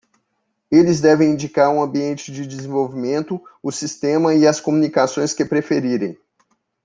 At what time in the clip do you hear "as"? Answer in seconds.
4.47-4.59